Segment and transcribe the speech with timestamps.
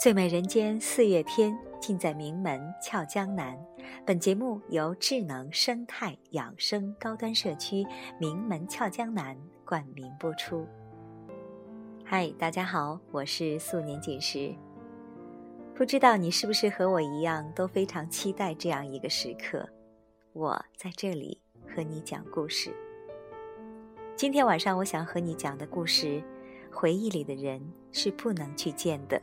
[0.00, 3.56] 最美人间四月天，尽在名门俏江南。
[4.04, 7.86] 本节目由智能生态养生高端社区
[8.18, 10.66] 名门俏江南冠名播出。
[12.04, 14.52] 嗨，大家好，我是素年锦时。
[15.72, 19.68] 不知道你是不是和我一样，都非常期待这样一个时刻？
[20.34, 21.38] 我在这里
[21.68, 22.74] 和你讲故事。
[24.16, 26.22] 今天晚上，我想和你讲的故事，
[26.72, 27.60] 回忆里的人
[27.92, 29.20] 是不能去见的。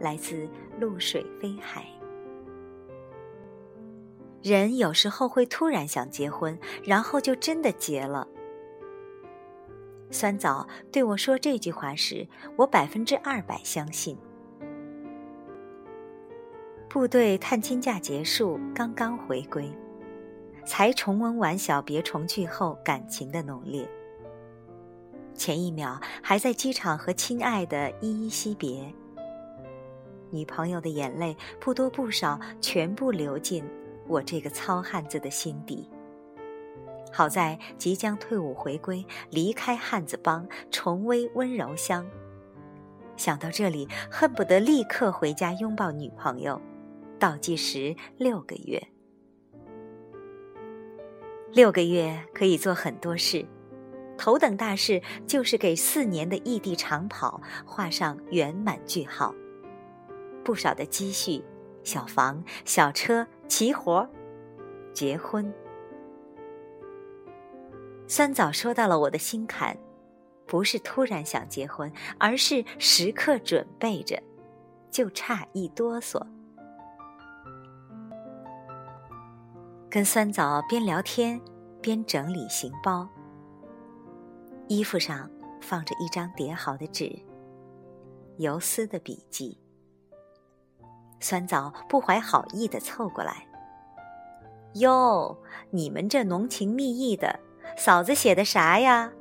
[0.00, 0.48] 来自
[0.80, 1.86] 露水飞海。
[4.42, 8.26] 人有时候会突然想结婚，然后就真的结了。
[10.10, 14.18] 酸枣对我说这句话时，我百分之二百相信。
[16.88, 19.72] 部队探亲假结束，刚刚回归，
[20.64, 23.88] 才重温完小别重聚后感情的浓烈。
[25.34, 28.92] 前一秒还在机场和亲爱的依依惜别。
[30.30, 33.64] 女朋友的眼泪不多不少，全部流进
[34.06, 35.88] 我这个糙汉子的心底。
[37.10, 42.06] 好在即将退伍回归，离开汉子帮，重归温柔乡。
[43.18, 46.60] 想到这里，恨不得立刻回家拥抱女朋友。
[47.18, 48.82] 倒计时六个月，
[51.52, 53.46] 六个月可以做很多事，
[54.16, 59.34] 头等大事就是给四年的异地长跑画上圆满句号。
[60.42, 61.44] 不少的积蓄，
[61.84, 64.08] 小房、小车、齐活，
[64.94, 65.52] 结婚。
[68.06, 69.76] 三早说到了我的心坎，
[70.46, 74.18] 不是突然想结婚，而是时刻准备着，
[74.90, 76.18] 就差一哆嗦。
[79.92, 81.38] 跟酸枣边聊天
[81.82, 83.06] 边整理行包，
[84.66, 87.14] 衣服上放着一张叠好的纸，
[88.38, 89.60] 游丝的笔记。
[91.20, 93.46] 酸枣不怀好意的凑过来
[94.80, 95.36] ：“哟，
[95.68, 97.38] 你们这浓情蜜意的，
[97.76, 99.12] 嫂子写的啥呀？”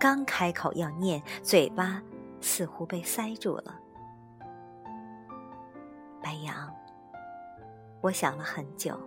[0.00, 2.02] 刚开口要念，嘴巴
[2.40, 3.80] 似乎被塞住了。
[6.20, 6.68] 白杨，
[8.00, 8.98] 我想了很久，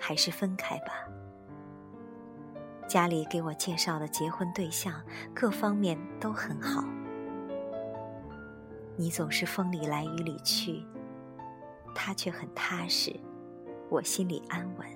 [0.00, 0.92] 还是分开吧。
[2.88, 5.02] 家里给我介绍的结婚对象，
[5.34, 6.84] 各方面都很好。
[8.96, 10.84] 你总是风里来雨里去，
[11.94, 13.18] 他却很踏实，
[13.88, 14.86] 我心里安稳。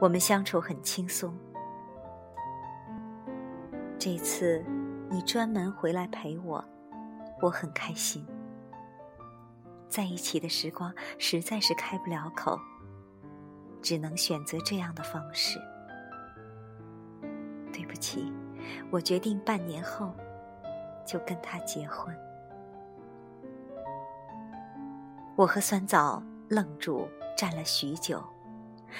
[0.00, 1.36] 我们相处很轻松。
[3.98, 4.64] 这次
[5.10, 6.64] 你专门回来陪我，
[7.40, 8.26] 我很开心。
[9.88, 12.58] 在一起的时光实在是开不了口，
[13.80, 15.58] 只能选择这样的方式。
[17.72, 18.32] 对不起，
[18.90, 20.14] 我决定半年后。
[21.06, 22.12] 就跟他结婚。
[25.36, 28.20] 我和酸枣愣住，站了许久，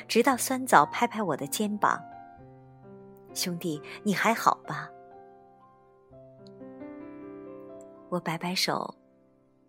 [0.07, 2.01] 直到酸枣拍拍我的肩膀
[3.35, 4.89] ：“兄弟，你还好吧？”
[8.09, 8.95] 我摆摆手，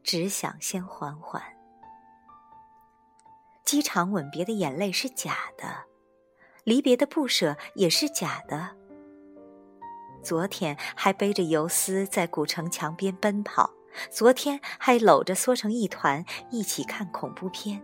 [0.08, 1.44] 只想先缓缓。
[3.66, 5.84] 机场吻别的眼泪是假的，
[6.64, 8.78] 离别的不舍也是假的。
[10.24, 13.70] 昨天还背着游丝在古城墙边奔跑，
[14.10, 17.84] 昨天还搂着缩成一团一起看恐怖片。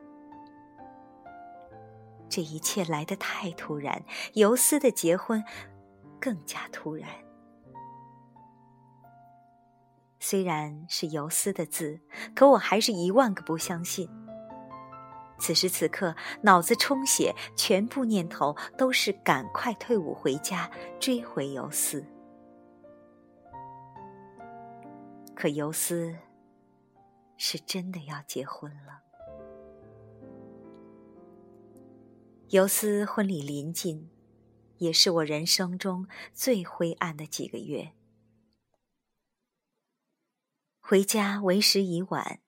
[2.30, 4.02] 这一切来得太突然，
[4.36, 5.44] 游丝的结婚
[6.22, 7.10] 更加突然。
[10.34, 12.00] 虽然是游丝的字，
[12.34, 14.10] 可我还是一万个不相信。
[15.38, 22.04] 此时此刻，脑子充血，全部念头都是赶快退伍回家，追回游丝。
[25.36, 26.16] 可尤斯
[27.38, 29.04] 是真的要结婚了。
[32.50, 34.10] 尤斯婚礼临近，
[34.80, 37.92] 也是我人生中最灰暗的几个月。
[40.86, 42.40] 回家为时已晚，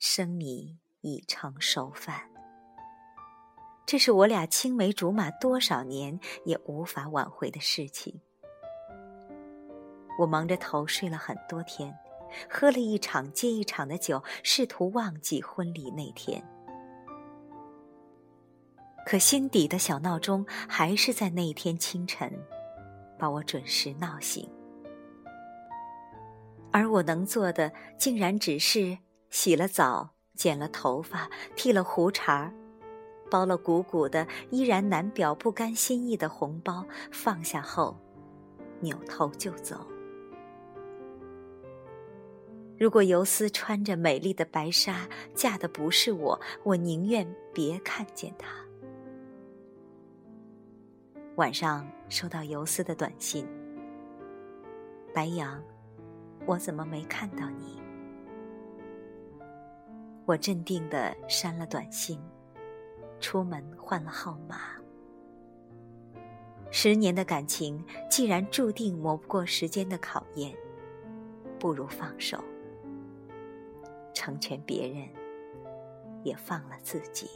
[0.00, 2.20] 生米已成熟饭。
[3.86, 8.20] 这是我俩青梅竹马多少年也无法挽回的事情。
[10.18, 11.96] 我蒙着头睡了很多天。
[12.50, 16.42] 喝了一场接一场的酒，试图忘记婚礼那天。
[19.06, 22.36] 可心底的小闹钟还是在那一天清晨，
[23.16, 24.50] 把我准时闹醒。
[26.72, 28.98] 而我能做的，竟然只是
[29.30, 32.52] 洗了澡、剪了头发、剃了胡茬儿，
[33.30, 37.96] 包了鼓鼓的、依然难表不甘心意的红包，放下后，
[38.80, 39.86] 扭头就走。
[42.78, 48.50] 如果游丝穿着美丽的白纱，嫁的不是我，我宁愿别看见她。
[51.36, 53.48] 晚上收到游丝的短信
[55.14, 55.62] ：“白杨，
[56.46, 57.80] 我怎么没看到你？”
[60.24, 62.18] 我镇定的删了短信，
[63.20, 64.58] 出门换了号码。
[66.70, 70.52] 十年的感情，既然注定磨不过时间的考验，
[71.60, 72.42] 不如放手。
[74.12, 75.08] 成全别人，
[76.24, 77.30] 也放了自己。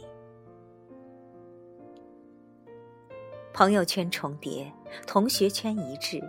[3.53, 4.71] 朋友圈重叠，
[5.07, 6.21] 同学圈一致，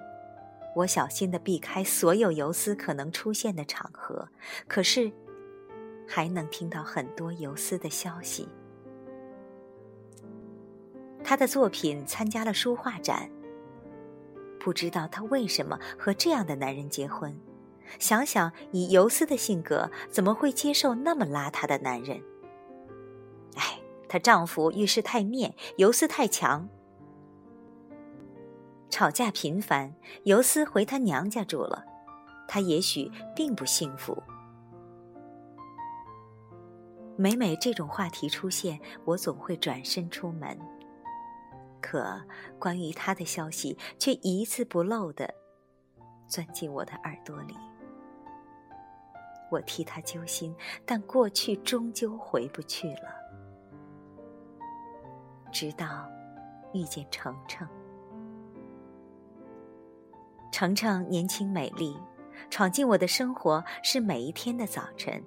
[0.75, 4.29] 我小心的避开所有游丝可能出现的场合，
[4.67, 5.13] 可是
[6.09, 8.49] 还能听到很多游丝的消息。
[11.25, 13.31] 他的作品参加了书画展，
[14.59, 17.39] 不知道他为什么和这样的男人结婚。
[17.99, 22.23] 想想以游丝的性格，怎么会接受那么邋遢的男人？
[23.57, 23.79] 哎，
[24.09, 26.69] 她丈夫遇事太面，游丝太强，
[28.93, 29.91] 吵架频繁，
[30.25, 31.83] 尤斯回她娘家住了，
[32.47, 34.23] 她也许并不幸福。
[37.17, 40.59] 每每这种话题出现，我总会转身出门，
[41.81, 42.21] 可
[42.59, 45.33] 关于他的消息却一字不漏的
[46.27, 47.56] 钻进我的耳朵里。
[49.50, 50.55] 我替他揪心，
[50.85, 53.09] 但过去终究回不去了。
[55.50, 56.06] 直到
[56.75, 57.67] 遇见程程，
[60.62, 61.99] 程程年轻美丽，
[62.49, 65.20] 闯进我的生活是每一天的早晨。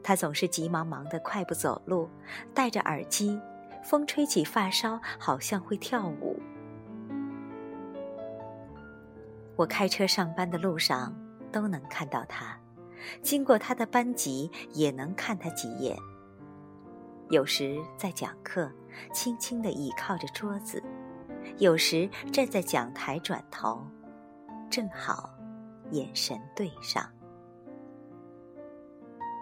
[0.00, 2.08] 她总是急忙忙的快步走路，
[2.54, 3.36] 戴着耳机，
[3.82, 6.40] 风吹起发梢，好像会跳舞。
[9.56, 11.12] 我开车上班的路上
[11.50, 12.56] 都能看到他。
[13.22, 15.98] 经过他的班级，也能看他几眼。
[17.28, 18.70] 有时在讲课，
[19.12, 20.80] 轻轻地倚靠着桌子；
[21.58, 23.84] 有时站在讲台转头，
[24.74, 25.30] 正好
[25.92, 27.08] 眼神对上。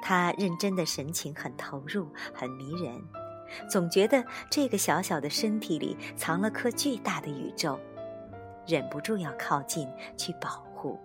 [0.02, 3.02] 他认真的神情很投入，很迷人，
[3.66, 7.80] 总觉得这个小小的身体里藏了颗巨大的宇宙，
[8.66, 9.88] 忍不住要靠近
[10.18, 11.00] 去保护。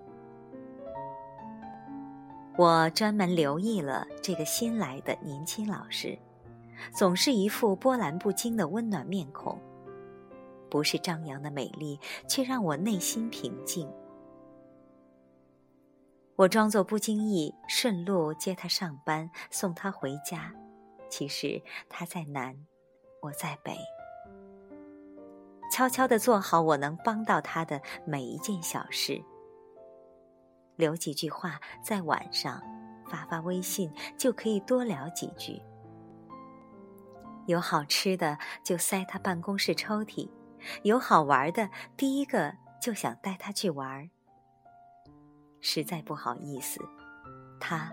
[2.57, 6.19] 我专门留意了这个新来的年轻老师，
[6.93, 9.57] 总是一副波澜不惊的温暖面孔，
[10.69, 11.97] 不是张扬的美丽，
[12.27, 13.89] 却让我内心平静。
[16.37, 20.53] 我装作不经意，顺路接他上班，送他回家。
[21.09, 22.55] 其实他在南，
[23.23, 23.75] 我在北，
[25.71, 29.19] 悄悄地做好我能帮到他的每一件小事。
[30.75, 32.61] 留几句话，在晚上
[33.09, 35.59] 发发微信，就可以多聊几句。
[37.47, 40.29] 有好吃的就塞他办公室抽屉，
[40.83, 44.07] 有好玩的，第一个就想带他去玩。
[45.61, 46.79] 实在不好意思，
[47.59, 47.91] 她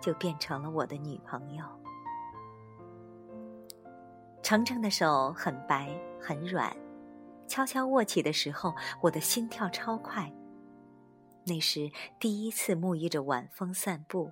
[0.00, 1.64] 就变成了我的女朋友。
[4.42, 6.76] 程程的手很白很软，
[7.48, 10.32] 悄悄握起的时候，我的心跳超快。
[11.44, 14.30] 那是第一次沐浴着晚风散步，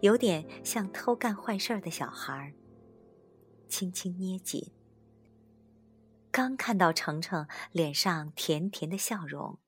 [0.00, 2.54] 有点像偷干坏事的小孩。
[3.68, 4.72] 轻轻捏紧。
[6.30, 9.58] 刚看到程程脸上甜甜的笑容，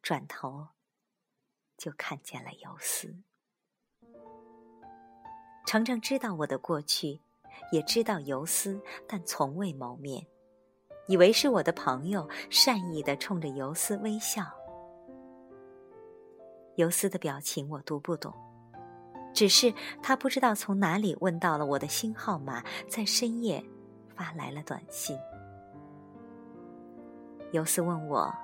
[0.00, 0.68] 转头
[1.78, 3.14] 就看见了游丝。
[5.64, 7.20] 程程知道我的过去，
[7.72, 10.26] 也知道游丝，但从未谋面，
[11.06, 14.44] 以为是我的朋友，善意的冲着游丝微笑。
[16.76, 18.32] 游丝的表情我读不懂，
[19.34, 23.62] 只是他不知道从哪里问到了我的新号码，在深夜
[24.14, 25.18] 发来了短信。
[27.52, 28.34] 游丝问我：“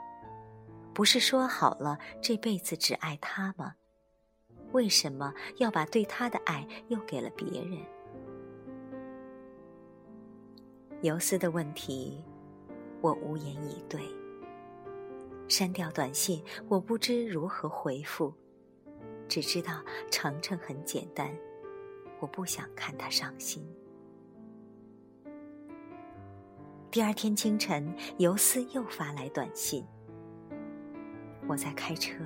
[0.94, 3.74] 不是说好了这辈子只爱他吗？
[4.72, 7.78] 为什么要把对他的爱又给了别人？”
[11.02, 12.24] 游丝的问题，
[13.00, 14.00] 我无言以对。
[15.48, 18.32] 删掉短信，我不知如何回复，
[19.28, 21.30] 只知道程程很简单，
[22.20, 23.62] 我不想看他伤心。
[26.90, 29.84] 第二天清晨，尤斯又发来短信，
[31.46, 32.24] 我在开车，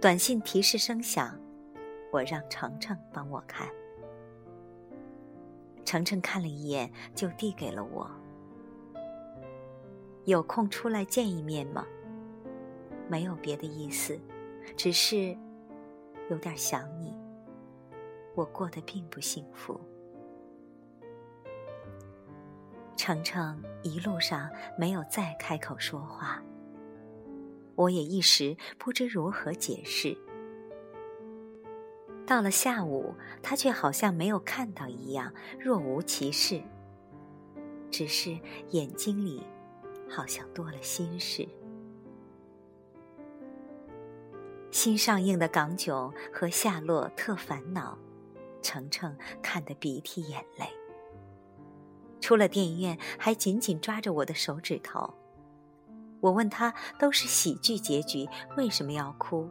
[0.00, 1.38] 短信提示声响，
[2.12, 3.68] 我让程程帮我看。
[5.84, 8.10] 程程看了一眼，就递给了我。
[10.24, 11.86] 有空出来见一面吗？
[13.08, 14.18] 没有别的意思，
[14.76, 15.36] 只是
[16.30, 17.14] 有点想你。
[18.34, 19.78] 我过得并不幸福。
[22.96, 26.42] 程程一路上没有再开口说话，
[27.76, 30.16] 我也一时不知如何解释。
[32.26, 36.62] 到了下午，他却好像没有看到一样，若无其事，
[37.90, 38.38] 只是
[38.70, 39.42] 眼睛里
[40.08, 41.46] 好像多了心事。
[44.70, 47.98] 新上映的《港囧》和《夏洛特烦恼》，
[48.62, 50.66] 程程看得鼻涕眼泪。
[52.20, 55.12] 出了电影院，还紧紧抓着我的手指头。
[56.24, 58.26] 我问他：“都是喜剧结局，
[58.56, 59.46] 为什么要哭？”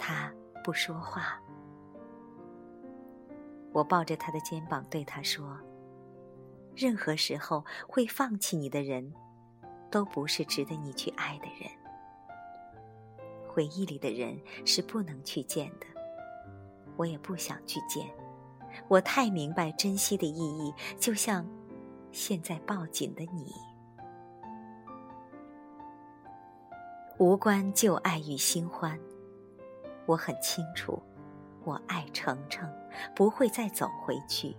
[0.00, 0.32] 他
[0.64, 1.38] 不说话。
[3.70, 5.58] 我抱着他的肩膀对他说
[6.74, 9.12] ：“任何时候会放弃你的人，
[9.90, 11.70] 都不是值得你去爱的人。
[13.46, 15.86] 回忆里的人是不能去见的，
[16.96, 18.08] 我也不想去见。”
[18.88, 21.46] 我太明白珍惜的意义，就像
[22.10, 23.52] 现在抱紧的你。
[27.22, 28.98] 无关旧爱与新欢，
[30.06, 31.00] 我很清楚，
[31.62, 32.68] 我爱程程，
[33.14, 34.56] 不会再走回去。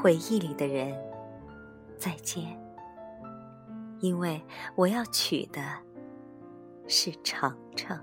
[0.00, 0.96] 回忆里的人，
[1.96, 2.56] 再见。
[3.98, 4.40] 因为
[4.76, 5.60] 我要娶的
[6.86, 8.00] 是程程。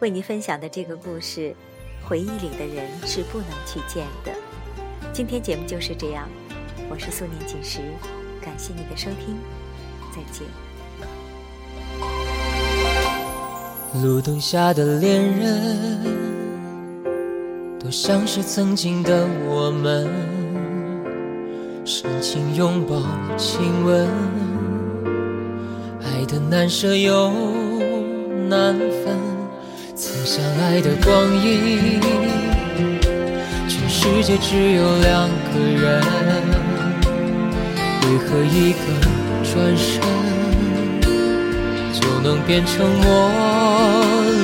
[0.00, 1.56] 为您分享的这个故事，
[2.06, 4.53] 回忆里的人是不能去见的。
[5.14, 6.28] 今天节目就是这样，
[6.90, 7.78] 我是素年锦时，
[8.42, 9.38] 感谢你的收听，
[10.10, 10.44] 再见。
[14.02, 16.00] 路灯下的恋人，
[17.78, 20.10] 多像是曾经的我们，
[21.84, 23.00] 深情拥抱
[23.36, 24.08] 亲吻，
[26.02, 27.30] 爱的难舍又
[28.48, 29.16] 难分。
[29.94, 32.00] 曾相爱的光阴，
[34.04, 36.02] 世界只有两个人，
[38.02, 38.78] 为何一个
[39.42, 39.90] 转身
[41.90, 43.30] 就能变成陌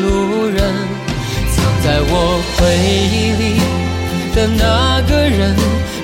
[0.01, 0.57] 路人？
[1.53, 2.59] 藏在我回
[3.13, 3.61] 忆里
[4.35, 5.55] 的那个人，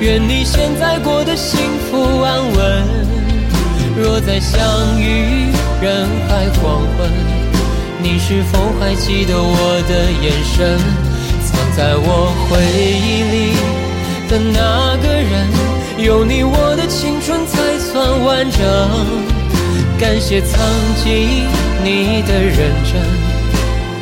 [0.00, 1.58] 愿你现在过得幸
[1.90, 2.84] 福安稳。
[3.96, 7.10] 若再相遇人海黄昏。
[8.02, 11.05] 你是否还记得我的眼神？
[11.76, 13.52] 在我回忆里
[14.30, 15.46] 的那个人，
[15.98, 18.64] 有你我的青春才算完整。
[19.98, 20.58] 感谢曾
[21.04, 21.46] 经
[21.84, 22.96] 你的认真，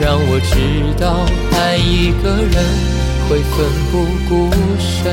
[0.00, 0.54] 让我知
[1.02, 1.26] 道
[1.58, 2.54] 爱一个人
[3.28, 5.12] 会奋不顾身。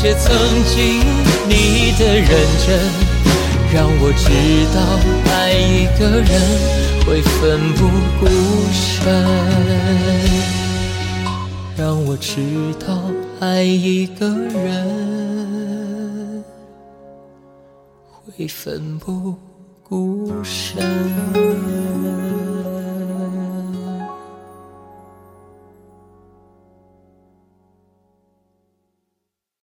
[0.00, 0.32] 谢曾
[0.64, 1.00] 经
[1.48, 2.28] 你的认
[2.64, 2.78] 真，
[3.74, 4.30] 让我知
[4.72, 4.78] 道
[5.32, 6.30] 爱一个人
[7.04, 7.80] 会奋不
[8.20, 8.28] 顾
[8.72, 9.04] 身，
[11.76, 12.36] 让我知
[12.78, 16.44] 道爱一个人
[18.24, 19.34] 会奋不
[19.82, 20.78] 顾身。